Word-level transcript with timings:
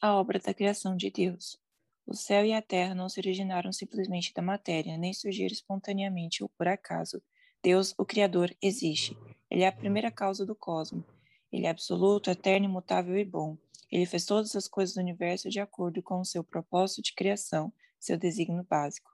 a 0.00 0.14
obra 0.14 0.38
da 0.38 0.54
criação 0.54 0.96
de 0.96 1.10
Deus. 1.10 1.58
O 2.06 2.14
céu 2.14 2.44
e 2.44 2.54
a 2.54 2.62
terra 2.62 2.94
não 2.94 3.08
se 3.08 3.20
originaram 3.20 3.70
simplesmente 3.70 4.32
da 4.32 4.40
matéria, 4.40 4.96
nem 4.96 5.12
surgiram 5.12 5.52
espontaneamente 5.52 6.42
ou 6.42 6.48
por 6.48 6.66
acaso. 6.66 7.22
Deus, 7.62 7.94
o 7.98 8.06
Criador, 8.06 8.56
existe. 8.62 9.14
Ele 9.50 9.62
é 9.62 9.66
a 9.66 9.72
primeira 9.72 10.10
causa 10.10 10.46
do 10.46 10.54
cosmos. 10.54 11.04
Ele 11.52 11.66
é 11.66 11.70
absoluto, 11.70 12.30
eterno, 12.30 12.64
imutável 12.64 13.16
e 13.18 13.24
bom. 13.24 13.58
Ele 13.92 14.06
fez 14.06 14.24
todas 14.24 14.56
as 14.56 14.66
coisas 14.66 14.94
do 14.94 15.02
universo 15.02 15.50
de 15.50 15.60
acordo 15.60 16.02
com 16.02 16.20
o 16.20 16.24
seu 16.24 16.42
propósito 16.42 17.02
de 17.02 17.14
criação, 17.14 17.70
seu 17.98 18.16
desígnio 18.16 18.64
básico. 18.64 19.10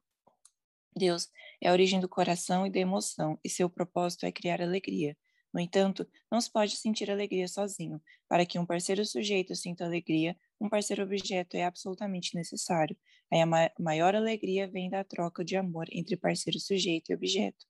Deus 0.94 1.28
é 1.60 1.68
a 1.68 1.72
origem 1.72 1.98
do 1.98 2.08
coração 2.08 2.64
e 2.64 2.70
da 2.70 2.78
emoção, 2.78 3.38
e 3.42 3.50
seu 3.50 3.68
propósito 3.68 4.24
é 4.24 4.30
criar 4.30 4.62
alegria. 4.62 5.16
No 5.52 5.60
entanto, 5.60 6.06
não 6.30 6.40
se 6.40 6.52
pode 6.52 6.76
sentir 6.76 7.10
alegria 7.10 7.48
sozinho. 7.48 8.00
Para 8.28 8.44
que 8.44 8.58
um 8.58 8.66
parceiro 8.66 9.04
sujeito 9.04 9.54
sinta 9.54 9.84
alegria, 9.84 10.36
um 10.60 10.68
parceiro 10.68 11.02
objeto 11.02 11.56
é 11.56 11.64
absolutamente 11.64 12.34
necessário. 12.34 12.96
Aí 13.30 13.40
a 13.40 13.46
ma 13.46 13.70
maior 13.78 14.14
alegria 14.14 14.68
vem 14.68 14.88
da 14.88 15.04
troca 15.04 15.44
de 15.44 15.56
amor 15.56 15.86
entre 15.92 16.16
parceiro 16.16 16.58
sujeito 16.60 17.10
e 17.10 17.14
objeto. 17.14 17.66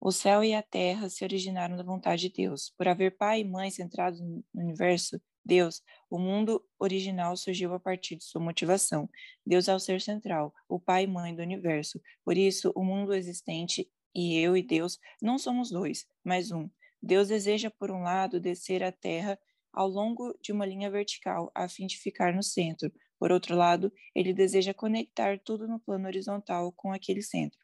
O 0.00 0.10
céu 0.10 0.42
e 0.42 0.52
a 0.52 0.62
terra 0.62 1.08
se 1.08 1.22
originaram 1.22 1.76
da 1.76 1.84
vontade 1.84 2.28
de 2.28 2.34
Deus. 2.34 2.74
Por 2.76 2.88
haver 2.88 3.16
pai 3.16 3.40
e 3.40 3.44
mãe 3.44 3.70
centrados 3.70 4.20
no 4.20 4.44
universo, 4.52 5.20
Deus, 5.44 5.82
o 6.10 6.18
mundo 6.18 6.64
original 6.78 7.36
surgiu 7.36 7.72
a 7.74 7.80
partir 7.80 8.16
de 8.16 8.24
sua 8.24 8.40
motivação. 8.40 9.08
Deus 9.46 9.68
é 9.68 9.74
o 9.74 9.78
ser 9.78 10.00
central, 10.00 10.52
o 10.68 10.78
pai 10.78 11.04
e 11.04 11.06
mãe 11.06 11.34
do 11.34 11.42
universo. 11.42 12.00
Por 12.24 12.36
isso, 12.36 12.72
o 12.74 12.84
mundo 12.84 13.14
existente 13.14 13.88
e 14.14 14.36
eu 14.38 14.56
e 14.56 14.62
Deus 14.62 14.98
não 15.20 15.38
somos 15.38 15.70
dois, 15.70 16.06
mas 16.24 16.50
um. 16.50 16.68
Deus 17.00 17.28
deseja, 17.28 17.70
por 17.70 17.90
um 17.90 18.02
lado, 18.02 18.40
descer 18.40 18.82
à 18.82 18.92
terra 18.92 19.38
ao 19.72 19.88
longo 19.88 20.36
de 20.42 20.52
uma 20.52 20.66
linha 20.66 20.90
vertical, 20.90 21.50
a 21.54 21.68
fim 21.68 21.86
de 21.86 21.98
ficar 21.98 22.34
no 22.34 22.42
centro. 22.42 22.92
Por 23.18 23.30
outro 23.30 23.56
lado, 23.56 23.92
ele 24.14 24.32
deseja 24.32 24.74
conectar 24.74 25.38
tudo 25.38 25.66
no 25.68 25.80
plano 25.80 26.06
horizontal 26.06 26.72
com 26.72 26.92
aquele 26.92 27.22
centro. 27.22 27.58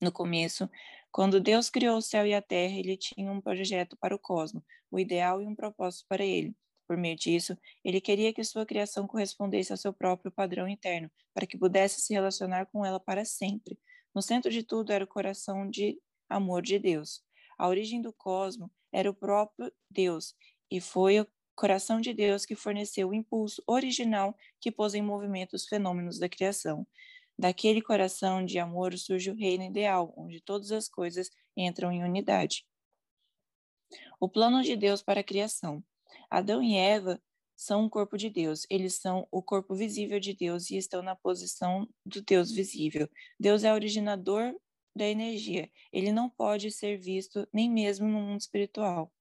No 0.00 0.12
começo, 0.12 0.68
quando 1.10 1.40
Deus 1.40 1.70
criou 1.70 1.96
o 1.96 2.02
céu 2.02 2.26
e 2.26 2.34
a 2.34 2.42
terra, 2.42 2.76
ele 2.78 2.96
tinha 2.96 3.30
um 3.32 3.40
projeto 3.40 3.96
para 3.96 4.14
o 4.14 4.18
cosmos, 4.18 4.62
o 4.90 4.98
ideal 4.98 5.40
e 5.40 5.46
um 5.46 5.54
propósito 5.54 6.04
para 6.08 6.24
ele. 6.24 6.54
Por 6.86 6.96
meio 6.96 7.16
disso, 7.16 7.56
ele 7.82 8.00
queria 8.00 8.32
que 8.32 8.44
sua 8.44 8.66
criação 8.66 9.06
correspondesse 9.06 9.72
ao 9.72 9.78
seu 9.78 9.92
próprio 9.92 10.30
padrão 10.30 10.68
interno, 10.68 11.10
para 11.32 11.46
que 11.46 11.56
pudesse 11.56 12.00
se 12.00 12.12
relacionar 12.12 12.66
com 12.66 12.84
ela 12.84 13.00
para 13.00 13.24
sempre. 13.24 13.78
No 14.14 14.20
centro 14.20 14.50
de 14.50 14.62
tudo 14.62 14.92
era 14.92 15.04
o 15.04 15.08
coração 15.08 15.68
de 15.68 15.98
amor 16.28 16.62
de 16.62 16.78
Deus. 16.78 17.22
A 17.58 17.68
origem 17.68 18.02
do 18.02 18.12
cosmos 18.12 18.70
era 18.92 19.08
o 19.08 19.14
próprio 19.14 19.72
Deus, 19.90 20.34
e 20.74 20.80
foi 20.80 21.20
o 21.20 21.26
coração 21.54 22.00
de 22.00 22.12
Deus 22.12 22.44
que 22.44 22.56
forneceu 22.56 23.08
o 23.08 23.14
impulso 23.14 23.62
original 23.64 24.36
que 24.60 24.72
pôs 24.72 24.92
em 24.92 25.02
movimento 25.02 25.54
os 25.54 25.66
fenômenos 25.66 26.18
da 26.18 26.28
criação. 26.28 26.84
Daquele 27.38 27.80
coração 27.80 28.44
de 28.44 28.58
amor 28.58 28.98
surge 28.98 29.30
o 29.30 29.36
reino 29.36 29.62
ideal, 29.62 30.12
onde 30.16 30.40
todas 30.40 30.72
as 30.72 30.88
coisas 30.88 31.30
entram 31.56 31.92
em 31.92 32.02
unidade. 32.02 32.66
O 34.18 34.28
plano 34.28 34.64
de 34.64 34.74
Deus 34.74 35.00
para 35.00 35.20
a 35.20 35.24
criação. 35.24 35.80
Adão 36.28 36.60
e 36.60 36.76
Eva 36.76 37.22
são 37.54 37.84
o 37.84 37.90
corpo 37.90 38.18
de 38.18 38.28
Deus, 38.28 38.66
eles 38.68 38.94
são 38.96 39.28
o 39.30 39.40
corpo 39.40 39.76
visível 39.76 40.18
de 40.18 40.34
Deus 40.34 40.70
e 40.70 40.76
estão 40.76 41.02
na 41.02 41.14
posição 41.14 41.88
do 42.04 42.20
Deus 42.20 42.50
visível. 42.50 43.08
Deus 43.38 43.62
é 43.62 43.72
originador 43.72 44.52
da 44.92 45.06
energia, 45.06 45.70
ele 45.92 46.10
não 46.10 46.28
pode 46.28 46.72
ser 46.72 46.98
visto 46.98 47.46
nem 47.52 47.70
mesmo 47.70 48.08
no 48.08 48.18
mundo 48.18 48.40
espiritual. 48.40 49.12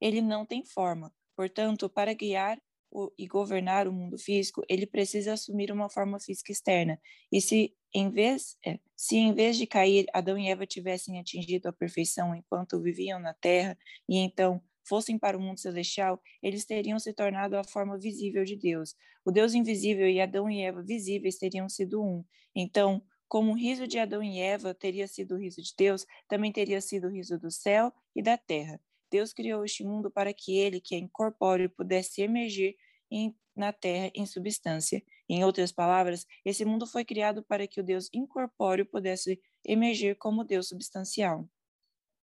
Ele 0.00 0.20
não 0.20 0.46
tem 0.46 0.64
forma, 0.64 1.12
portanto, 1.36 1.88
para 1.88 2.12
guiar 2.12 2.60
o, 2.90 3.12
e 3.18 3.26
governar 3.26 3.86
o 3.86 3.92
mundo 3.92 4.18
físico, 4.18 4.62
ele 4.68 4.86
precisa 4.86 5.34
assumir 5.34 5.70
uma 5.70 5.90
forma 5.90 6.18
física 6.18 6.52
externa. 6.52 7.00
E 7.30 7.40
se 7.40 7.74
em 7.94 8.10
vez, 8.10 8.56
é, 8.64 8.78
se 8.96 9.16
em 9.16 9.32
vez 9.34 9.56
de 9.56 9.66
cair, 9.66 10.06
Adão 10.12 10.38
e 10.38 10.48
Eva 10.48 10.66
tivessem 10.66 11.18
atingido 11.18 11.68
a 11.68 11.72
perfeição 11.72 12.34
enquanto 12.34 12.80
viviam 12.80 13.18
na 13.18 13.34
Terra, 13.34 13.76
e 14.08 14.18
então 14.18 14.62
fossem 14.86 15.18
para 15.18 15.36
o 15.36 15.40
mundo 15.40 15.60
celestial, 15.60 16.20
eles 16.42 16.64
teriam 16.64 16.98
se 16.98 17.12
tornado 17.12 17.56
a 17.56 17.64
forma 17.64 17.98
visível 17.98 18.44
de 18.44 18.56
Deus. 18.56 18.94
O 19.24 19.30
Deus 19.30 19.54
invisível 19.54 20.08
e 20.08 20.20
Adão 20.20 20.48
e 20.50 20.62
Eva 20.62 20.82
visíveis 20.82 21.36
teriam 21.36 21.68
sido 21.68 22.02
um. 22.02 22.24
Então, 22.54 23.02
como 23.28 23.52
o 23.52 23.54
riso 23.54 23.86
de 23.86 23.98
Adão 23.98 24.22
e 24.22 24.40
Eva 24.40 24.74
teria 24.74 25.06
sido 25.06 25.34
o 25.34 25.38
riso 25.38 25.62
de 25.62 25.74
Deus, 25.76 26.06
também 26.26 26.50
teria 26.50 26.80
sido 26.80 27.08
o 27.08 27.10
riso 27.10 27.38
do 27.38 27.50
céu 27.50 27.92
e 28.16 28.22
da 28.22 28.38
terra. 28.38 28.80
Deus 29.10 29.32
criou 29.32 29.64
este 29.64 29.84
mundo 29.84 30.10
para 30.10 30.32
que 30.32 30.56
ele, 30.56 30.80
que 30.80 30.94
é 30.94 30.98
incorpóreo, 30.98 31.70
pudesse 31.70 32.22
emergir 32.22 32.76
em, 33.10 33.34
na 33.56 33.72
terra 33.72 34.10
em 34.14 34.26
substância. 34.26 35.02
Em 35.28 35.44
outras 35.44 35.72
palavras, 35.72 36.26
esse 36.44 36.64
mundo 36.64 36.86
foi 36.86 37.04
criado 37.04 37.42
para 37.42 37.66
que 37.66 37.80
o 37.80 37.84
Deus 37.84 38.08
incorpóreo 38.12 38.86
pudesse 38.86 39.40
emergir 39.64 40.16
como 40.16 40.44
Deus 40.44 40.68
substancial. 40.68 41.48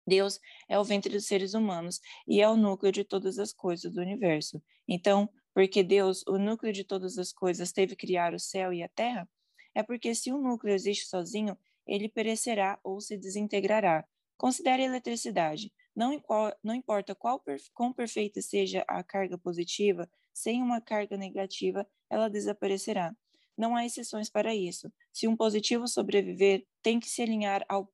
Deus 0.07 0.41
é 0.69 0.79
o 0.79 0.85
ventre 0.85 1.13
dos 1.13 1.27
seres 1.27 1.55
humanos 1.55 2.01
e 2.27 2.41
é 2.41 2.49
o 2.49 2.57
núcleo 2.57 2.91
de 2.91 3.05
todas 3.05 3.39
as 3.39 3.53
coisas 3.53 3.93
do 3.93 4.01
universo. 4.01 4.63
Então, 4.89 5.29
porque 5.55 5.83
Deus, 5.83 6.25
o 6.27 6.39
núcleo 6.39 6.73
de 6.73 6.85
todas 6.85 7.19
as 7.19 7.33
coisas, 7.33 7.73
teve 7.73 7.95
que 7.95 8.07
criar 8.07 8.35
o 8.35 8.39
céu 8.39 8.73
e 8.73 8.83
a 8.83 8.89
terra, 8.89 9.29
é 9.75 9.83
porque 9.83 10.15
se 10.15 10.33
um 10.33 10.41
núcleo 10.41 10.75
existe 10.75 11.07
sozinho, 11.07 11.57
ele 11.87 12.09
perecerá 12.09 12.79
ou 12.83 13.01
se 13.01 13.17
desintegrará. 13.17 14.05
Considere 14.37 14.83
a 14.83 14.87
eletricidade. 14.87 15.73
Não, 15.95 16.19
não 16.63 16.75
importa 16.75 17.15
qual, 17.15 17.43
quão 17.75 17.93
perfeita 17.93 18.41
seja 18.41 18.85
a 18.89 19.03
carga 19.03 19.37
positiva, 19.37 20.09
sem 20.33 20.63
uma 20.63 20.81
carga 20.81 21.17
negativa, 21.17 21.87
ela 22.09 22.29
desaparecerá. 22.29 23.15
Não 23.57 23.77
há 23.77 23.85
exceções 23.85 24.31
para 24.31 24.55
isso. 24.55 24.91
Se 25.13 25.29
um 25.29 25.37
positivo 25.37 25.87
sobreviver, 25.87 26.67
tem 26.83 26.99
que 26.99 27.09
se 27.09 27.23
alinhar 27.23 27.65
ao 27.69 27.91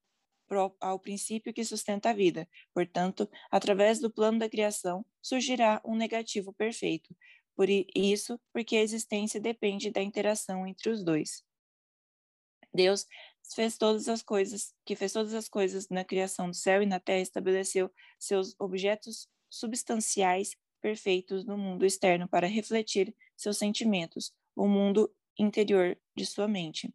ao 0.81 0.99
princípio 0.99 1.53
que 1.53 1.63
sustenta 1.63 2.09
a 2.09 2.15
vida. 2.15 2.49
Portanto, 2.73 3.29
através 3.51 3.99
do 3.99 4.11
plano 4.11 4.39
da 4.39 4.49
criação, 4.49 5.05
surgirá 5.21 5.79
um 5.85 5.95
negativo 5.95 6.55
perfeito. 6.55 7.15
Por 7.55 7.69
isso, 7.69 8.41
porque 8.51 8.77
a 8.77 8.83
existência 8.83 9.39
depende 9.41 9.91
da 9.91 10.01
interação 10.01 10.67
entre 10.67 10.91
os 10.91 11.05
dois. 11.05 11.45
Deus 12.73 13.07
fez 13.55 13.79
todas 13.79 14.09
as 14.09 14.23
coisas, 14.23 14.75
que 14.85 14.95
fez 14.95 15.13
todas 15.13 15.35
as 15.35 15.49
coisas 15.49 15.89
na 15.89 16.05
criação 16.05 16.49
do 16.51 16.57
céu 16.57 16.83
e 16.83 16.87
na 16.87 17.01
terra, 17.01 17.21
estabeleceu 17.21 17.91
seus 18.19 18.55
objetos 18.59 19.29
substanciais 19.51 20.57
perfeitos 20.81 21.45
no 21.45 21.57
mundo 21.57 21.85
externo 21.85 22.29
para 22.29 22.47
refletir 22.47 23.15
seus 23.37 23.57
sentimentos, 23.57 24.33
o 24.55 24.67
mundo 24.67 25.13
interior 25.39 25.99
de 26.17 26.27
sua 26.27 26.47
mente. 26.47 26.93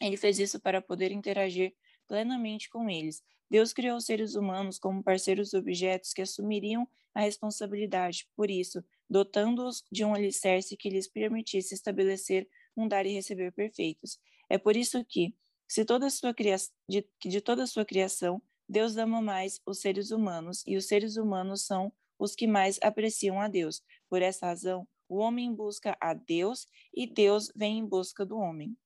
Ele 0.00 0.16
fez 0.16 0.38
isso 0.38 0.60
para 0.60 0.82
poder 0.82 1.12
interagir 1.12 1.74
plenamente 2.06 2.68
com 2.68 2.90
eles. 2.90 3.22
Deus 3.50 3.72
criou 3.72 3.96
os 3.96 4.04
seres 4.04 4.34
humanos 4.34 4.78
como 4.78 5.02
parceiros 5.02 5.54
objetos 5.54 6.12
que 6.12 6.22
assumiriam 6.22 6.88
a 7.14 7.20
responsabilidade, 7.20 8.28
por 8.34 8.50
isso, 8.50 8.84
dotando-os 9.08 9.84
de 9.90 10.04
um 10.04 10.14
alicerce 10.14 10.76
que 10.76 10.90
lhes 10.90 11.06
permitisse 11.06 11.74
estabelecer 11.74 12.48
um 12.76 12.88
dar 12.88 13.06
e 13.06 13.12
receber 13.12 13.52
perfeitos. 13.52 14.18
É 14.48 14.58
por 14.58 14.76
isso 14.76 15.04
que, 15.04 15.34
se 15.66 15.84
toda 15.84 16.10
sua 16.10 16.34
criação, 16.34 16.74
de, 16.88 17.06
de 17.24 17.40
toda 17.40 17.62
a 17.64 17.66
sua 17.66 17.84
criação, 17.84 18.42
Deus 18.68 18.96
ama 18.96 19.20
mais 19.20 19.60
os 19.66 19.80
seres 19.80 20.10
humanos, 20.10 20.62
e 20.66 20.76
os 20.76 20.86
seres 20.86 21.16
humanos 21.16 21.66
são 21.66 21.92
os 22.18 22.34
que 22.34 22.46
mais 22.46 22.78
apreciam 22.82 23.40
a 23.40 23.48
Deus. 23.48 23.82
Por 24.08 24.22
essa 24.22 24.46
razão, 24.46 24.86
o 25.08 25.18
homem 25.18 25.52
busca 25.52 25.96
a 26.00 26.14
Deus 26.14 26.66
e 26.94 27.06
Deus 27.06 27.50
vem 27.54 27.78
em 27.78 27.86
busca 27.86 28.24
do 28.24 28.36
homem. 28.38 28.76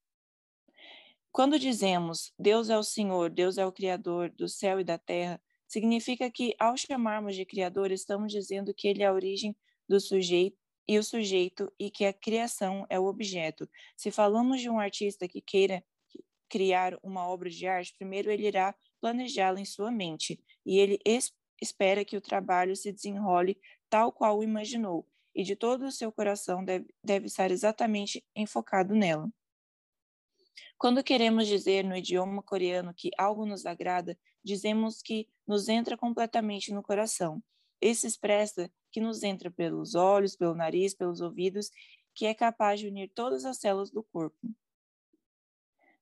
Quando 1.30 1.58
dizemos 1.58 2.32
Deus 2.38 2.70
é 2.70 2.76
o 2.76 2.82
Senhor, 2.82 3.30
Deus 3.30 3.58
é 3.58 3.66
o 3.66 3.72
Criador 3.72 4.30
do 4.30 4.48
céu 4.48 4.80
e 4.80 4.84
da 4.84 4.98
terra, 4.98 5.40
significa 5.68 6.30
que, 6.30 6.54
ao 6.58 6.76
chamarmos 6.76 7.36
de 7.36 7.44
Criador, 7.44 7.92
estamos 7.92 8.32
dizendo 8.32 8.74
que 8.74 8.88
ele 8.88 9.02
é 9.02 9.06
a 9.06 9.12
origem 9.12 9.54
do 9.88 10.00
sujeito 10.00 10.58
e 10.88 10.98
o 10.98 11.04
sujeito 11.04 11.70
e 11.78 11.90
que 11.90 12.06
a 12.06 12.12
criação 12.12 12.86
é 12.88 12.98
o 12.98 13.04
objeto. 13.04 13.68
Se 13.94 14.10
falamos 14.10 14.60
de 14.60 14.70
um 14.70 14.80
artista 14.80 15.28
que 15.28 15.40
queira 15.40 15.84
criar 16.48 16.98
uma 17.02 17.28
obra 17.28 17.50
de 17.50 17.66
arte, 17.66 17.94
primeiro 17.94 18.30
ele 18.30 18.46
irá 18.46 18.74
planejá-la 19.00 19.60
em 19.60 19.66
sua 19.66 19.90
mente 19.90 20.42
e 20.64 20.78
ele 20.78 20.98
espera 21.60 22.04
que 22.04 22.16
o 22.16 22.20
trabalho 22.20 22.74
se 22.74 22.90
desenrole 22.90 23.60
tal 23.90 24.10
qual 24.10 24.38
o 24.38 24.42
imaginou 24.42 25.06
e 25.34 25.44
de 25.44 25.54
todo 25.54 25.86
o 25.86 25.92
seu 25.92 26.10
coração 26.10 26.64
deve, 26.64 26.86
deve 27.04 27.26
estar 27.26 27.50
exatamente 27.50 28.24
enfocado 28.34 28.94
nela. 28.94 29.30
Quando 30.78 31.04
queremos 31.04 31.46
dizer 31.46 31.84
no 31.84 31.96
idioma 31.96 32.42
coreano 32.42 32.94
que 32.94 33.10
algo 33.18 33.44
nos 33.44 33.66
agrada, 33.66 34.18
dizemos 34.42 35.02
que 35.02 35.28
nos 35.46 35.68
entra 35.68 35.96
completamente 35.96 36.72
no 36.72 36.82
coração. 36.82 37.42
Isso 37.80 38.06
expressa 38.06 38.70
que 38.90 39.00
nos 39.00 39.22
entra 39.22 39.50
pelos 39.50 39.94
olhos, 39.94 40.36
pelo 40.36 40.54
nariz, 40.54 40.94
pelos 40.94 41.20
ouvidos, 41.20 41.70
que 42.14 42.26
é 42.26 42.34
capaz 42.34 42.80
de 42.80 42.88
unir 42.88 43.10
todas 43.14 43.44
as 43.44 43.58
células 43.58 43.90
do 43.90 44.02
corpo. 44.02 44.36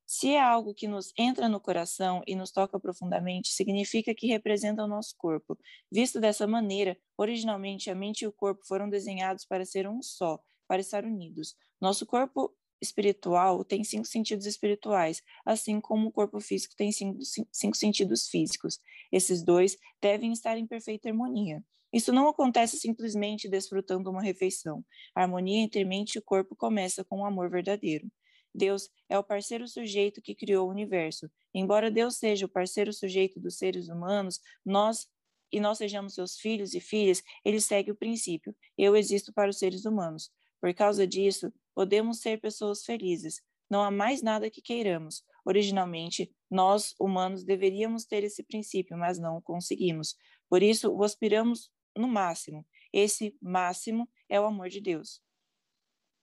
Se 0.07 0.31
é 0.31 0.41
algo 0.41 0.73
que 0.73 0.87
nos 0.87 1.13
entra 1.19 1.49
no 1.49 1.61
coração 1.61 2.23
e 2.29 2.37
nos 2.37 2.53
toca 2.53 2.79
profundamente, 2.79 3.49
significa 3.49 4.15
que 4.15 4.29
representa 4.29 4.85
o 4.85 4.87
nosso 4.87 5.17
corpo. 5.19 5.59
Visto 5.91 6.21
dessa 6.21 6.47
maneira, 6.47 6.97
originalmente 7.19 7.91
a 7.91 7.95
mente 7.95 8.23
e 8.23 8.27
o 8.27 8.33
corpo 8.33 8.65
foram 8.65 8.89
desenhados 8.89 9.45
para 9.45 9.65
ser 9.65 9.89
um 9.89 10.01
só, 10.01 10.39
para 10.69 10.81
estar 10.81 11.05
unidos. 11.05 11.57
Nosso 11.81 12.07
corpo 12.07 12.55
espiritual 12.81 13.65
tem 13.65 13.83
cinco 13.83 14.07
sentidos 14.07 14.47
espirituais, 14.47 15.23
assim 15.45 15.81
como 15.81 16.09
o 16.09 16.13
corpo 16.13 16.41
físico 16.41 16.77
tem 16.77 16.93
cinco, 16.93 17.19
cinco 17.51 17.77
sentidos 17.77 18.29
físicos. 18.29 18.79
Esses 19.11 19.43
dois 19.43 19.77
devem 20.01 20.33
estar 20.33 20.57
em 20.57 20.67
perfeita 20.69 21.09
harmonia. 21.09 21.65
Isso 21.97 22.13
não 22.13 22.29
acontece 22.29 22.77
simplesmente 22.77 23.49
desfrutando 23.49 24.11
uma 24.11 24.21
refeição. 24.21 24.85
A 25.15 25.23
harmonia 25.23 25.63
entre 25.63 25.83
mente 25.83 26.19
e 26.19 26.21
corpo 26.21 26.55
começa 26.55 27.03
com 27.03 27.17
o 27.17 27.21
um 27.21 27.25
amor 27.25 27.49
verdadeiro. 27.49 28.07
Deus 28.55 28.91
é 29.09 29.19
o 29.19 29.25
parceiro 29.25 29.67
sujeito 29.67 30.21
que 30.21 30.35
criou 30.35 30.69
o 30.69 30.71
universo. 30.71 31.27
Embora 31.55 31.91
Deus 31.91 32.19
seja 32.19 32.45
o 32.45 32.51
parceiro 32.51 32.93
sujeito 32.93 33.41
dos 33.41 33.57
seres 33.57 33.89
humanos, 33.89 34.39
nós 34.63 35.07
e 35.51 35.59
nós 35.59 35.79
sejamos 35.79 36.13
seus 36.13 36.37
filhos 36.37 36.75
e 36.75 36.81
filhas, 36.81 37.23
ele 37.43 37.63
segue 37.63 37.93
o 37.93 37.97
princípio: 37.97 38.55
eu 38.77 38.95
existo 38.95 39.33
para 39.33 39.49
os 39.49 39.59
seres 39.59 39.87
humanos. 39.87 40.31
Por 40.61 40.75
causa 40.75 41.07
disso, 41.07 41.51
podemos 41.75 42.21
ser 42.21 42.43
pessoas 42.43 42.85
felizes. 42.85 43.41
Não 43.71 43.83
há 43.83 43.91
mais 43.91 44.21
nada 44.21 44.51
que 44.51 44.61
queiramos. 44.61 45.25
Originalmente, 45.47 46.31
nós, 46.51 46.95
humanos, 47.01 47.43
deveríamos 47.43 48.05
ter 48.05 48.23
esse 48.23 48.43
princípio, 48.43 48.99
mas 48.99 49.19
não 49.19 49.39
o 49.39 49.43
conseguimos. 49.43 50.15
Por 50.47 50.63
isso, 50.63 50.93
o 50.93 51.03
aspiramos 51.03 51.71
no 51.97 52.09
máximo. 52.09 52.67
Esse 52.93 53.37
máximo 53.41 54.09
é 54.29 54.41
o 54.41 54.45
amor 54.45 54.69
de 54.69 54.81
Deus. 54.81 55.23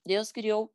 Deus 0.05 0.31
criou 0.31 0.73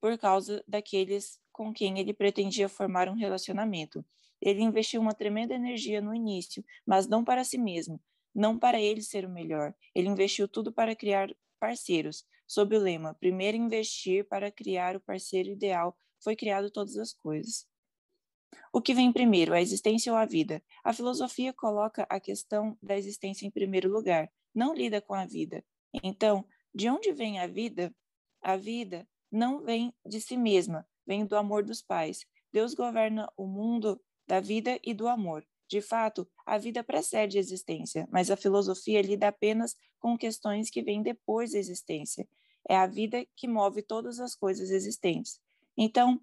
por 0.00 0.16
causa 0.18 0.62
daqueles 0.66 1.40
com 1.52 1.72
quem 1.72 1.98
ele 1.98 2.14
pretendia 2.14 2.68
formar 2.68 3.08
um 3.08 3.14
relacionamento. 3.14 4.04
Ele 4.40 4.62
investiu 4.62 5.00
uma 5.00 5.14
tremenda 5.14 5.54
energia 5.54 6.00
no 6.00 6.14
início, 6.14 6.64
mas 6.86 7.08
não 7.08 7.24
para 7.24 7.42
si 7.42 7.58
mesmo, 7.58 8.00
não 8.34 8.58
para 8.58 8.80
ele 8.80 9.02
ser 9.02 9.24
o 9.24 9.30
melhor. 9.30 9.74
Ele 9.94 10.08
investiu 10.08 10.46
tudo 10.46 10.72
para 10.72 10.94
criar 10.94 11.34
parceiros, 11.58 12.24
sob 12.46 12.76
o 12.76 12.80
lema: 12.80 13.14
primeiro 13.14 13.56
investir 13.56 14.26
para 14.28 14.50
criar 14.50 14.96
o 14.96 15.00
parceiro 15.00 15.50
ideal, 15.50 15.96
foi 16.20 16.36
criado 16.36 16.70
todas 16.70 16.96
as 16.96 17.12
coisas. 17.12 17.66
O 18.72 18.80
que 18.80 18.94
vem 18.94 19.12
primeiro, 19.12 19.54
a 19.54 19.60
existência 19.60 20.12
ou 20.12 20.18
a 20.18 20.24
vida? 20.24 20.62
A 20.84 20.92
filosofia 20.92 21.52
coloca 21.52 22.06
a 22.08 22.20
questão 22.20 22.76
da 22.82 22.96
existência 22.96 23.46
em 23.46 23.50
primeiro 23.50 23.90
lugar, 23.90 24.30
não 24.54 24.74
lida 24.74 25.00
com 25.00 25.14
a 25.14 25.26
vida. 25.26 25.64
Então, 26.02 26.44
de 26.74 26.88
onde 26.88 27.12
vem 27.12 27.38
a 27.40 27.46
vida? 27.46 27.94
A 28.40 28.56
vida 28.56 29.08
não 29.30 29.62
vem 29.62 29.92
de 30.06 30.20
si 30.20 30.36
mesma, 30.36 30.86
vem 31.06 31.26
do 31.26 31.36
amor 31.36 31.64
dos 31.64 31.82
pais. 31.82 32.24
Deus 32.52 32.74
governa 32.74 33.30
o 33.36 33.46
mundo 33.46 34.00
da 34.26 34.40
vida 34.40 34.78
e 34.82 34.94
do 34.94 35.08
amor. 35.08 35.44
De 35.68 35.82
fato, 35.82 36.26
a 36.46 36.56
vida 36.56 36.82
precede 36.82 37.36
a 37.36 37.40
existência, 37.40 38.08
mas 38.10 38.30
a 38.30 38.36
filosofia 38.36 39.02
lida 39.02 39.28
apenas 39.28 39.76
com 39.98 40.16
questões 40.16 40.70
que 40.70 40.82
vêm 40.82 41.02
depois 41.02 41.52
da 41.52 41.58
existência. 41.58 42.26
É 42.68 42.76
a 42.76 42.86
vida 42.86 43.26
que 43.36 43.46
move 43.46 43.82
todas 43.82 44.18
as 44.18 44.34
coisas 44.34 44.70
existentes. 44.70 45.40
Então, 45.76 46.20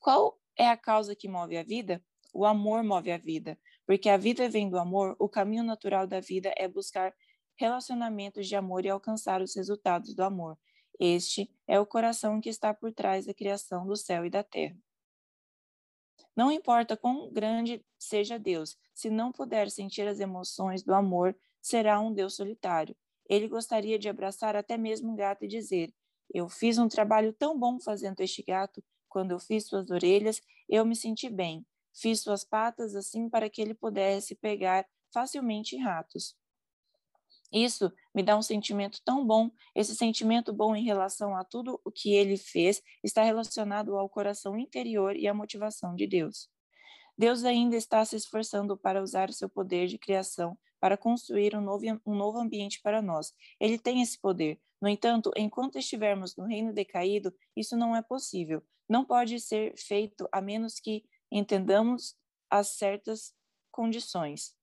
qual 0.00 0.39
é 0.60 0.68
a 0.68 0.76
causa 0.76 1.16
que 1.16 1.26
move 1.26 1.56
a 1.56 1.62
vida? 1.62 2.04
O 2.34 2.44
amor 2.44 2.84
move 2.84 3.10
a 3.10 3.16
vida, 3.16 3.58
porque 3.86 4.10
a 4.10 4.18
vida 4.18 4.46
vem 4.46 4.68
do 4.68 4.78
amor, 4.78 5.16
o 5.18 5.26
caminho 5.26 5.64
natural 5.64 6.06
da 6.06 6.20
vida 6.20 6.52
é 6.54 6.68
buscar 6.68 7.14
relacionamentos 7.56 8.46
de 8.46 8.54
amor 8.54 8.84
e 8.84 8.90
alcançar 8.90 9.40
os 9.40 9.56
resultados 9.56 10.14
do 10.14 10.22
amor. 10.22 10.58
Este 11.00 11.50
é 11.66 11.80
o 11.80 11.86
coração 11.86 12.42
que 12.42 12.50
está 12.50 12.74
por 12.74 12.92
trás 12.92 13.24
da 13.24 13.32
criação 13.32 13.86
do 13.86 13.96
céu 13.96 14.26
e 14.26 14.30
da 14.30 14.42
terra. 14.42 14.76
Não 16.36 16.52
importa 16.52 16.94
quão 16.94 17.32
grande 17.32 17.82
seja 17.98 18.38
Deus, 18.38 18.76
se 18.94 19.08
não 19.08 19.32
puder 19.32 19.70
sentir 19.70 20.06
as 20.06 20.20
emoções 20.20 20.82
do 20.82 20.92
amor, 20.92 21.34
será 21.62 21.98
um 22.00 22.12
Deus 22.12 22.36
solitário. 22.36 22.94
Ele 23.26 23.48
gostaria 23.48 23.98
de 23.98 24.10
abraçar 24.10 24.54
até 24.56 24.76
mesmo 24.76 25.12
um 25.12 25.16
gato 25.16 25.42
e 25.46 25.48
dizer: 25.48 25.90
Eu 26.32 26.50
fiz 26.50 26.76
um 26.76 26.86
trabalho 26.86 27.32
tão 27.32 27.58
bom 27.58 27.80
fazendo 27.80 28.20
este 28.20 28.42
gato. 28.42 28.84
Quando 29.10 29.32
eu 29.32 29.38
fiz 29.38 29.66
suas 29.66 29.90
orelhas, 29.90 30.40
eu 30.68 30.86
me 30.86 30.96
senti 30.96 31.28
bem. 31.28 31.66
Fiz 31.92 32.20
suas 32.22 32.44
patas 32.44 32.94
assim 32.94 33.28
para 33.28 33.50
que 33.50 33.60
ele 33.60 33.74
pudesse 33.74 34.34
pegar 34.34 34.86
facilmente 35.12 35.76
ratos. 35.76 36.34
Isso 37.52 37.92
me 38.14 38.22
dá 38.22 38.36
um 38.36 38.42
sentimento 38.42 39.00
tão 39.04 39.26
bom. 39.26 39.50
Esse 39.74 39.96
sentimento 39.96 40.52
bom 40.52 40.74
em 40.74 40.84
relação 40.84 41.36
a 41.36 41.44
tudo 41.44 41.80
o 41.84 41.90
que 41.90 42.14
ele 42.14 42.36
fez 42.36 42.80
está 43.02 43.24
relacionado 43.24 43.96
ao 43.96 44.08
coração 44.08 44.56
interior 44.56 45.16
e 45.16 45.26
à 45.26 45.34
motivação 45.34 45.96
de 45.96 46.06
Deus. 46.06 46.48
Deus 47.16 47.44
ainda 47.44 47.76
está 47.76 48.04
se 48.04 48.16
esforçando 48.16 48.76
para 48.76 49.02
usar 49.02 49.28
o 49.28 49.32
seu 49.32 49.48
poder 49.48 49.86
de 49.86 49.98
criação 49.98 50.58
para 50.80 50.96
construir 50.96 51.54
um 51.54 51.60
novo, 51.60 51.84
um 52.06 52.14
novo 52.14 52.38
ambiente 52.38 52.80
para 52.82 53.02
nós. 53.02 53.34
Ele 53.60 53.78
tem 53.78 54.00
esse 54.00 54.18
poder. 54.18 54.58
No 54.80 54.88
entanto, 54.88 55.30
enquanto 55.36 55.78
estivermos 55.78 56.34
no 56.34 56.46
reino 56.46 56.72
decaído, 56.72 57.34
isso 57.54 57.76
não 57.76 57.94
é 57.94 58.00
possível. 58.00 58.62
Não 58.88 59.04
pode 59.04 59.38
ser 59.38 59.74
feito 59.76 60.26
a 60.32 60.40
menos 60.40 60.80
que 60.80 61.04
entendamos 61.30 62.16
as 62.48 62.68
certas 62.78 63.34
condições. 63.70 64.56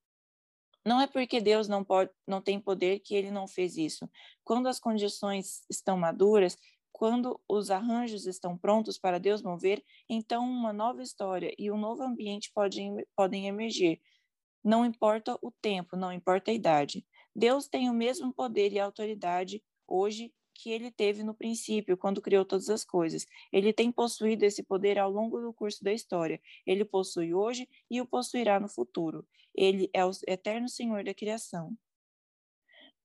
Não 0.83 0.99
é 0.99 1.05
porque 1.05 1.39
Deus 1.39 1.67
não, 1.67 1.83
pode, 1.83 2.09
não 2.25 2.41
tem 2.41 2.59
poder 2.59 2.99
que 2.99 3.13
ele 3.13 3.29
não 3.29 3.47
fez 3.47 3.77
isso. 3.77 4.09
Quando 4.43 4.67
as 4.67 4.79
condições 4.79 5.63
estão 5.69 5.97
maduras, 5.97 6.57
quando 6.97 7.39
os 7.47 7.69
arranjos 7.69 8.25
estão 8.25 8.57
prontos 8.57 8.97
para 8.97 9.19
Deus 9.19 9.43
mover, 9.43 9.83
então 10.09 10.43
uma 10.43 10.73
nova 10.73 11.03
história 11.03 11.53
e 11.55 11.69
um 11.71 11.77
novo 11.77 12.01
ambiente 12.01 12.51
podem, 12.51 13.05
podem 13.15 13.45
emergir. 13.45 14.01
Não 14.63 14.83
importa 14.83 15.37
o 15.39 15.51
tempo, 15.51 15.95
não 15.95 16.11
importa 16.11 16.49
a 16.49 16.53
idade. 16.55 17.05
Deus 17.35 17.67
tem 17.67 17.87
o 17.87 17.93
mesmo 17.93 18.33
poder 18.33 18.73
e 18.73 18.79
autoridade 18.79 19.63
hoje 19.87 20.33
que 20.55 20.71
ele 20.71 20.89
teve 20.89 21.21
no 21.21 21.35
princípio, 21.35 21.95
quando 21.95 22.19
criou 22.19 22.43
todas 22.43 22.67
as 22.67 22.83
coisas. 22.83 23.27
Ele 23.53 23.71
tem 23.71 23.91
possuído 23.91 24.43
esse 24.43 24.63
poder 24.63 24.97
ao 24.97 25.11
longo 25.11 25.39
do 25.39 25.53
curso 25.53 25.83
da 25.83 25.93
história. 25.93 26.41
Ele 26.65 26.83
possui 26.83 27.31
hoje 27.31 27.69
e 27.91 28.01
o 28.01 28.07
possuirá 28.07 28.59
no 28.59 28.67
futuro. 28.67 29.23
Ele 29.53 29.87
é 29.93 30.03
o 30.03 30.09
eterno 30.27 30.67
Senhor 30.67 31.03
da 31.03 31.13
criação. 31.13 31.77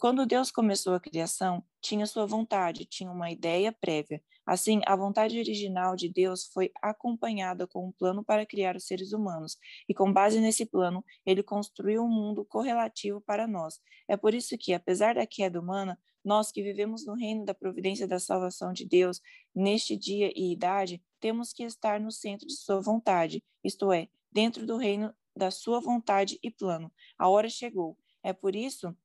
Quando 0.03 0.27
Deus 0.27 0.51
começou 0.51 0.95
a 0.95 1.01
criação, 1.01 1.63
tinha 1.81 2.07
sua 2.07 2.27
vontade, 2.27 2.85
tinha 2.85 3.09
uma 3.09 3.31
ideia 3.31 3.71
prévia. 3.71 4.21
Assim, 4.45 4.81
a 4.85 4.97
vontade 4.97 5.39
original 5.39 5.95
de 5.95 6.09
Deus 6.09 6.45
foi 6.47 6.73
acompanhada 6.83 7.69
com 7.69 7.87
um 7.87 7.93
plano 7.93 8.25
para 8.25 8.45
criar 8.45 8.75
os 8.75 8.85
seres 8.85 9.13
humanos, 9.13 9.57
e 9.89 9.95
com 9.95 10.13
base 10.13 10.41
nesse 10.41 10.67
plano, 10.67 11.05
ele 11.25 11.41
construiu 11.41 12.03
um 12.03 12.09
mundo 12.09 12.45
correlativo 12.45 13.21
para 13.21 13.47
nós. 13.47 13.79
É 14.09 14.17
por 14.17 14.35
isso 14.35 14.59
que, 14.59 14.75
apesar 14.75 15.15
da 15.15 15.25
queda 15.25 15.61
humana, 15.61 15.97
nós 16.25 16.51
que 16.51 16.65
vivemos 16.65 17.07
no 17.07 17.15
reino 17.15 17.45
da 17.45 17.55
providência 17.55 18.09
da 18.09 18.19
salvação 18.19 18.73
de 18.73 18.85
Deus, 18.85 19.21
neste 19.55 19.97
dia 19.97 20.33
e 20.35 20.53
idade, 20.53 21.01
temos 21.21 21.53
que 21.53 21.63
estar 21.63 22.01
no 22.01 22.11
centro 22.11 22.49
de 22.49 22.57
sua 22.57 22.81
vontade, 22.81 23.41
isto 23.63 23.93
é, 23.93 24.09
dentro 24.33 24.67
do 24.67 24.77
reino 24.79 25.15
da 25.37 25.53
sua 25.53 25.79
vontade 25.79 26.41
e 26.43 26.51
plano. 26.51 26.93
A 27.17 27.29
hora 27.29 27.49
chegou. 27.49 27.97
É 28.25 28.33
por 28.33 28.55
isso 28.55 28.97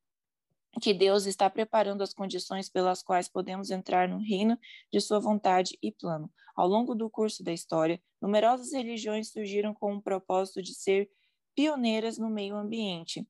que 0.79 0.93
Deus 0.93 1.25
está 1.25 1.49
preparando 1.49 2.01
as 2.01 2.13
condições 2.13 2.69
pelas 2.69 3.01
quais 3.01 3.27
podemos 3.27 3.71
entrar 3.71 4.07
no 4.07 4.19
reino 4.19 4.57
de 4.91 5.01
sua 5.01 5.19
vontade 5.19 5.77
e 5.81 5.91
plano. 5.91 6.31
Ao 6.55 6.67
longo 6.67 6.95
do 6.95 7.09
curso 7.09 7.43
da 7.43 7.53
história, 7.53 8.01
numerosas 8.21 8.73
religiões 8.73 9.31
surgiram 9.31 9.73
com 9.73 9.95
o 9.95 10.01
propósito 10.01 10.61
de 10.61 10.73
ser 10.73 11.09
pioneiras 11.55 12.17
no 12.17 12.29
meio 12.29 12.55
ambiente, 12.55 13.27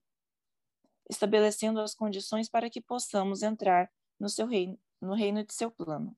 estabelecendo 1.09 1.79
as 1.79 1.93
condições 1.93 2.49
para 2.49 2.69
que 2.69 2.81
possamos 2.81 3.41
entrar 3.41 3.89
no 4.19 4.29
seu 4.29 4.47
reino, 4.47 4.77
no 5.01 5.13
reino 5.13 5.43
de 5.43 5.53
seu 5.53 5.71
plano. 5.71 6.15